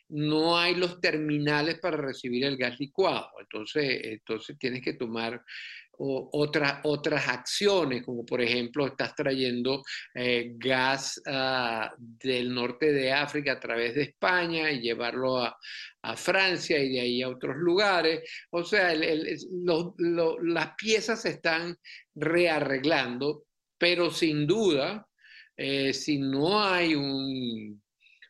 no 0.09 0.57
hay 0.57 0.73
los 0.73 0.99
terminales 0.99 1.79
para 1.79 1.95
recibir 1.95 2.43
el 2.43 2.57
gas 2.57 2.79
licuado. 2.79 3.29
Entonces, 3.39 4.01
entonces 4.03 4.57
tienes 4.57 4.81
que 4.81 4.93
tomar 4.93 5.39
o 6.01 6.29
otras 6.31 7.27
acciones, 7.27 8.03
como 8.03 8.25
por 8.25 8.41
ejemplo 8.41 8.87
estás 8.87 9.13
trayendo 9.15 9.83
eh, 10.15 10.53
gas 10.55 11.21
ah, 11.27 11.93
del 11.97 12.53
norte 12.53 12.93
de 12.93 13.11
África 13.11 13.53
a 13.53 13.59
través 13.59 13.95
de 13.95 14.03
España 14.03 14.71
y 14.71 14.79
llevarlo 14.79 15.37
a, 15.37 15.57
Francia 16.15 16.79
y 16.79 16.93
de 16.93 17.01
ahí 17.01 17.21
a 17.21 17.27
otros 17.27 17.57
lugares. 17.57 18.21
O 18.51 18.63
sea, 18.63 18.95
las 18.95 20.75
piezas 20.77 21.21
se 21.21 21.31
están 21.31 21.77
rearreglando, 22.15 23.43
pero 23.77 24.09
sin 24.09 24.47
duda, 24.47 25.05
eh, 25.57 25.93
si 25.93 26.17
no 26.17 26.63
hay 26.63 26.95
un, 26.95 27.81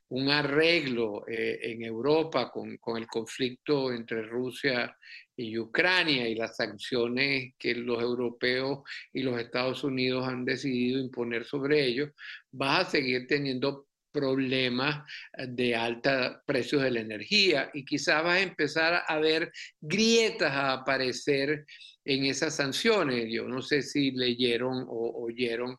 un 0.10 0.30
arreglo 0.30 1.28
eh, 1.28 1.60
en 1.62 1.84
Europa 1.84 2.50
con, 2.52 2.78
con, 2.78 2.98
el 2.98 3.06
conflicto 3.06 3.94
entre 3.94 4.24
Rusia 4.24 4.96
y 5.40 5.58
Ucrania 5.58 6.28
y 6.28 6.36
las 6.36 6.58
sanciones 6.58 7.54
que 7.58 7.74
los 7.74 8.02
europeos 8.02 8.80
y 9.14 9.24
los 9.24 9.40
Estados 9.40 9.84
Unidos 9.86 10.28
han 10.28 10.44
decidido 10.44 11.00
imponer 11.00 11.46
sobre 11.46 11.86
ellos, 11.86 12.10
vas 12.52 12.88
a 12.88 12.92
seguir 12.92 13.26
teniendo 13.26 13.89
problemas 14.20 15.04
de 15.48 15.76
alta 15.76 16.42
precios 16.46 16.84
de 16.84 16.92
la 16.92 17.00
energía 17.00 17.70
y 17.74 17.86
quizás 17.86 18.22
vas 18.24 18.38
a 18.38 18.42
empezar 18.42 19.04
a 19.08 19.18
ver 19.20 19.52
grietas 19.80 20.52
a 20.52 20.74
aparecer 20.74 21.66
en 22.04 22.26
esas 22.26 22.56
sanciones. 22.56 23.32
Yo 23.32 23.48
no 23.48 23.62
sé 23.62 23.82
si 23.82 24.12
leyeron 24.12 24.86
o 24.88 25.24
oyeron 25.26 25.78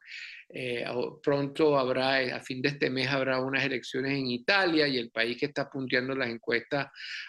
eh, 0.53 0.85
pronto 1.23 1.79
habrá, 1.79 2.23
eh, 2.23 2.33
a 2.33 2.41
fin 2.41 2.61
de 2.61 2.71
este 2.71 2.91
mes 2.91 3.07
habrá 3.07 3.41
unas 3.41 3.65
elecciones 3.65 4.19
en 4.19 4.27
Italia 4.27 4.89
y 4.89 4.99
el 4.99 5.11
país 5.11 5.39
que 5.39 5.47
está 5.47 5.71
punteando 5.71 6.13
las 6.17 6.29
encuestas 6.29 6.89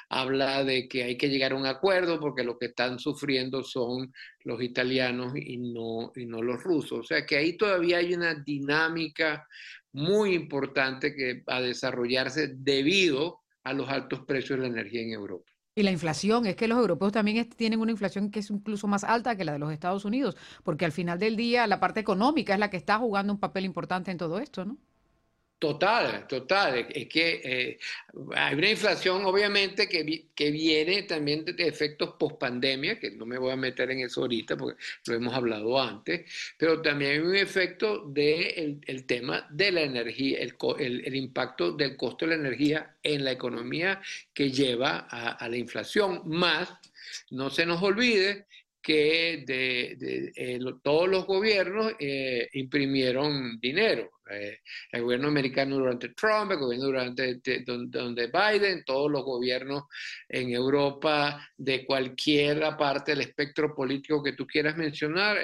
habla 0.09 0.63
de 0.63 0.87
que 0.87 1.03
hay 1.03 1.17
que 1.17 1.29
llegar 1.29 1.51
a 1.51 1.55
un 1.55 1.67
acuerdo 1.67 2.19
porque 2.19 2.43
lo 2.43 2.57
que 2.57 2.67
están 2.67 2.97
sufriendo 2.97 3.63
son 3.63 4.11
los 4.43 4.59
italianos 4.63 5.33
y 5.35 5.57
no, 5.57 6.11
y 6.15 6.25
no 6.25 6.41
los 6.41 6.63
rusos. 6.63 6.99
O 6.99 7.03
sea 7.03 7.23
que 7.23 7.37
ahí 7.37 7.57
todavía 7.57 7.97
hay 7.97 8.15
una 8.15 8.33
dinámica 8.33 9.47
muy 9.93 10.33
importante 10.33 11.13
que 11.15 11.43
va 11.47 11.57
a 11.57 11.61
desarrollarse 11.61 12.47
debido 12.47 13.41
a 13.63 13.73
los 13.73 13.89
altos 13.89 14.21
precios 14.25 14.59
de 14.59 14.63
la 14.63 14.73
energía 14.73 15.01
en 15.01 15.11
Europa. 15.11 15.51
Y 15.73 15.83
la 15.83 15.91
inflación, 15.91 16.45
es 16.45 16.55
que 16.55 16.67
los 16.67 16.77
europeos 16.77 17.13
también 17.13 17.47
tienen 17.49 17.79
una 17.79 17.91
inflación 17.91 18.29
que 18.29 18.39
es 18.39 18.49
incluso 18.49 18.87
más 18.87 19.05
alta 19.05 19.37
que 19.37 19.45
la 19.45 19.53
de 19.53 19.59
los 19.59 19.71
Estados 19.71 20.03
Unidos, 20.03 20.35
porque 20.63 20.83
al 20.83 20.91
final 20.91 21.17
del 21.17 21.37
día 21.37 21.65
la 21.65 21.79
parte 21.79 22.01
económica 22.01 22.53
es 22.53 22.59
la 22.59 22.69
que 22.69 22.77
está 22.77 22.97
jugando 22.97 23.31
un 23.31 23.39
papel 23.39 23.63
importante 23.63 24.11
en 24.11 24.17
todo 24.17 24.39
esto, 24.39 24.65
¿no? 24.65 24.77
Total, 25.61 26.25
total. 26.27 26.87
Es 26.89 27.07
que 27.07 27.39
eh, 27.43 27.79
hay 28.33 28.55
una 28.55 28.71
inflación, 28.71 29.23
obviamente, 29.25 29.87
que, 29.87 30.25
que 30.33 30.49
viene 30.49 31.03
también 31.03 31.45
de 31.45 31.67
efectos 31.67 32.15
post-pandemia, 32.17 32.99
que 32.99 33.11
no 33.11 33.27
me 33.27 33.37
voy 33.37 33.51
a 33.51 33.55
meter 33.55 33.91
en 33.91 33.99
eso 33.99 34.21
ahorita 34.21 34.57
porque 34.57 34.81
lo 35.05 35.13
hemos 35.13 35.35
hablado 35.35 35.79
antes, 35.79 36.25
pero 36.57 36.81
también 36.81 37.11
hay 37.11 37.19
un 37.19 37.35
efecto 37.35 38.05
del 38.07 38.79
de 38.79 38.81
el 38.87 39.05
tema 39.05 39.47
de 39.51 39.71
la 39.71 39.81
energía, 39.81 40.39
el, 40.39 40.55
el, 41.05 41.15
impacto 41.15 41.73
del 41.73 41.95
costo 41.95 42.25
de 42.25 42.37
la 42.37 42.41
energía 42.41 42.95
en 43.03 43.23
la 43.23 43.31
economía 43.31 44.01
que 44.33 44.49
lleva 44.49 44.97
a 45.11 45.47
la 45.47 45.57
inflación. 45.57 46.23
Más, 46.25 46.69
no 47.29 47.51
se 47.51 47.67
nos 47.67 47.83
olvide 47.83 48.47
que 48.81 49.43
de, 49.45 50.31
eh, 50.35 50.59
todos 50.81 51.07
los 51.07 51.25
gobiernos 51.25 51.93
eh, 51.99 52.49
imprimieron 52.53 53.59
dinero. 53.59 54.09
Eh, 54.29 54.59
el 54.91 55.01
gobierno 55.03 55.27
americano 55.27 55.75
durante 55.75 56.09
Trump, 56.09 56.51
el 56.51 56.57
gobierno 56.57 56.87
durante 56.87 57.41
donde 57.65 58.27
Biden, 58.27 58.83
todos 58.85 59.11
los 59.11 59.23
gobiernos 59.23 59.83
en 60.27 60.51
Europa 60.51 61.47
de 61.57 61.85
cualquier 61.85 62.59
parte 62.77 63.11
del 63.11 63.21
espectro 63.21 63.75
político 63.75 64.23
que 64.23 64.33
tú 64.33 64.47
quieras 64.47 64.77
mencionar, 64.77 65.37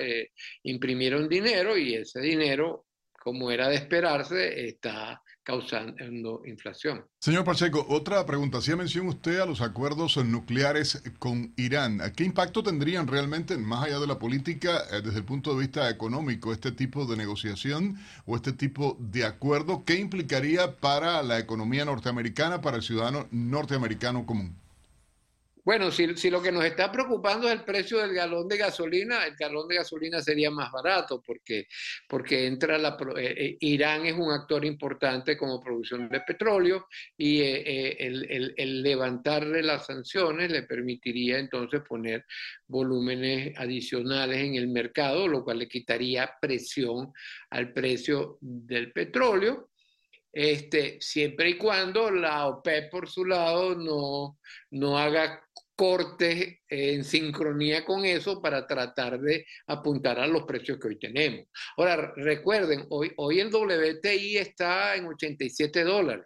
imprimieron 0.64 1.28
dinero 1.28 1.78
y 1.78 1.96
ese 1.96 2.22
dinero, 2.22 2.86
como 3.20 3.52
era 3.52 3.68
de 3.68 3.76
esperarse, 3.76 4.68
está 4.68 5.22
causando 5.48 6.42
inflación. 6.46 7.06
Señor 7.22 7.46
Pacheco, 7.46 7.86
otra 7.88 8.26
pregunta. 8.26 8.60
Si 8.60 8.76
menciona 8.76 9.12
usted 9.12 9.40
a 9.40 9.46
los 9.46 9.62
acuerdos 9.62 10.18
nucleares 10.18 11.02
con 11.20 11.54
Irán. 11.56 12.02
¿Qué 12.18 12.26
impacto 12.26 12.64
tendrían 12.64 13.08
realmente, 13.08 13.58
más 13.58 13.86
allá 13.86 14.00
de 14.00 14.08
la 14.08 14.20
política, 14.20 14.84
eh, 14.92 15.02
desde 15.02 15.20
el 15.20 15.24
punto 15.24 15.54
de 15.54 15.62
vista 15.62 15.90
económico, 15.90 16.52
este 16.52 16.74
tipo 16.74 17.06
de 17.06 17.16
negociación 17.16 17.96
o 18.26 18.36
este 18.36 18.52
tipo 18.52 18.98
de 19.00 19.24
acuerdo? 19.24 19.86
¿Qué 19.86 19.96
implicaría 19.96 20.76
para 20.82 21.24
la 21.24 21.40
economía 21.40 21.86
norteamericana, 21.86 22.60
para 22.60 22.76
el 22.76 22.84
ciudadano 22.84 23.28
norteamericano 23.32 24.26
común? 24.26 24.54
Bueno, 25.68 25.92
si, 25.92 26.30
lo 26.30 26.42
que 26.42 26.50
nos 26.50 26.64
está 26.64 26.90
preocupando 26.90 27.46
es 27.50 27.54
el 27.54 27.66
precio 27.66 27.98
del 27.98 28.14
galón 28.14 28.48
de 28.48 28.56
gasolina, 28.56 29.26
el 29.26 29.36
galón 29.36 29.68
de 29.68 29.76
gasolina 29.76 30.22
sería 30.22 30.50
más 30.50 30.72
barato 30.72 31.22
porque, 31.22 31.68
porque 32.08 32.48
entra 32.48 32.78
la, 32.78 32.98
eh, 33.18 33.36
eh, 33.38 33.58
Irán 33.60 34.06
es 34.06 34.14
un 34.14 34.32
actor 34.32 34.64
importante 34.64 35.36
como 35.36 35.60
producción 35.60 36.08
de 36.08 36.22
petróleo 36.22 36.88
y 37.18 37.42
eh, 37.42 37.98
el, 38.00 38.32
el, 38.32 38.54
el, 38.56 38.82
levantarle 38.82 39.62
las 39.62 39.88
sanciones 39.88 40.50
le 40.54 40.64
permitiría 40.64 41.38
entonces 41.38 41.82
poner 41.82 42.24
volúmenes 42.66 43.54
adicionales 43.58 44.38
en 44.38 44.56
el 44.56 44.70
mercado, 44.70 45.28
lo 45.28 45.44
cual 45.44 45.60
le 45.60 45.68
quitaría 45.68 46.32
presión 46.40 47.12
al 47.50 47.74
precio 47.74 48.38
del 48.40 48.94
petróleo. 48.94 49.70
Este, 50.32 51.02
siempre 51.02 51.50
y 51.50 51.58
cuando 51.58 52.12
la 52.12 52.46
OPEP 52.46 52.92
por 52.92 53.10
su 53.10 53.26
lado 53.26 53.76
no, 53.76 54.38
no 54.70 54.98
haga 54.98 55.47
cortes 55.78 56.58
en 56.68 57.04
sincronía 57.04 57.86
con 57.86 58.04
eso 58.04 58.42
para 58.42 58.66
tratar 58.66 59.20
de 59.22 59.46
apuntar 59.68 60.20
a 60.20 60.28
los 60.28 60.44
precios 60.44 60.80
que 60.80 60.88
hoy 60.88 61.00
tenemos. 61.00 61.46
Ahora, 61.78 62.14
recuerden, 62.16 62.86
hoy, 62.90 63.14
hoy 63.18 63.40
el 63.40 63.54
WTI 63.54 64.38
está 64.38 64.96
en 64.96 65.06
87 65.06 65.84
dólares. 65.84 66.26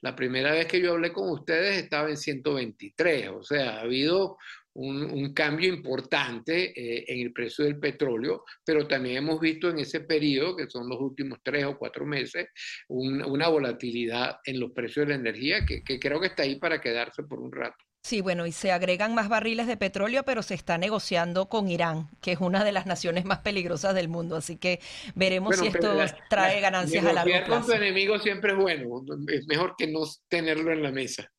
La 0.00 0.14
primera 0.14 0.52
vez 0.52 0.66
que 0.66 0.80
yo 0.80 0.92
hablé 0.92 1.12
con 1.12 1.28
ustedes 1.28 1.76
estaba 1.82 2.08
en 2.08 2.16
123, 2.16 3.30
o 3.30 3.42
sea, 3.42 3.78
ha 3.78 3.80
habido 3.80 4.36
un, 4.74 5.32
cambio 5.34 5.68
importante 5.72 6.72
eh, 6.76 7.04
en 7.08 7.20
el 7.20 7.32
precio 7.32 7.64
del 7.64 7.80
petróleo, 7.80 8.44
pero 8.64 8.86
también 8.86 9.16
hemos 9.16 9.40
visto 9.40 9.70
en 9.70 9.80
ese 9.80 10.00
periodo, 10.00 10.56
que 10.56 10.70
son 10.70 10.88
los 10.88 11.00
últimos 11.00 11.40
tres 11.42 11.64
o 11.64 11.76
cuatro 11.78 12.06
meses, 12.06 12.48
una 12.88 13.48
volatilidad 13.48 14.38
en 14.44 14.60
los 14.60 14.72
precios 14.72 15.06
de 15.06 15.14
la 15.14 15.20
energía 15.20 15.64
que 15.64 15.82
creo 15.98 16.20
que 16.20 16.28
está 16.28 16.44
ahí 16.44 16.56
para 16.56 16.80
quedarse 16.80 17.24
por 17.24 17.40
un 17.40 17.50
rato. 17.50 17.84
Sí, 18.04 18.20
bueno, 18.20 18.44
y 18.44 18.52
se 18.52 18.70
agregan 18.70 19.14
más 19.14 19.30
barriles 19.30 19.66
de 19.66 19.78
petróleo, 19.78 20.24
pero 20.24 20.42
se 20.42 20.52
está 20.52 20.76
negociando 20.76 21.48
con 21.48 21.70
Irán, 21.70 22.10
que 22.20 22.32
es 22.32 22.38
una 22.38 22.62
de 22.62 22.70
las 22.70 22.84
naciones 22.84 23.24
más 23.24 23.38
peligrosas 23.38 23.94
del 23.94 24.08
mundo. 24.08 24.36
Así 24.36 24.58
que 24.58 24.78
veremos 25.14 25.56
si 25.56 25.68
esto 25.68 25.96
trae 26.28 26.60
ganancias 26.60 27.02
a 27.06 27.14
largo 27.14 27.32
plazo. 27.46 27.62
con 27.62 27.66
tu 27.66 27.72
enemigo 27.72 28.18
siempre 28.18 28.52
es 28.52 28.58
bueno. 28.58 29.02
Es 29.28 29.46
mejor 29.46 29.74
que 29.78 29.86
no 29.86 30.00
tenerlo 30.28 30.70
en 30.70 30.82
la 30.82 30.92
mesa. 30.92 31.32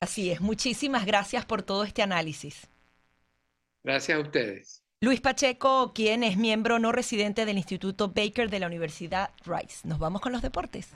Así 0.00 0.30
es. 0.30 0.40
Muchísimas 0.40 1.04
gracias 1.04 1.44
por 1.44 1.62
todo 1.62 1.84
este 1.84 2.00
análisis. 2.00 2.66
Gracias 3.84 4.16
a 4.16 4.22
ustedes. 4.22 4.82
Luis 5.02 5.20
Pacheco, 5.20 5.92
quien 5.94 6.24
es 6.24 6.38
miembro 6.38 6.78
no 6.78 6.92
residente 6.92 7.44
del 7.44 7.58
Instituto 7.58 8.08
Baker 8.08 8.48
de 8.48 8.60
la 8.60 8.68
Universidad 8.68 9.32
Rice. 9.44 9.86
Nos 9.86 9.98
vamos 9.98 10.22
con 10.22 10.32
los 10.32 10.40
deportes. 10.40 10.88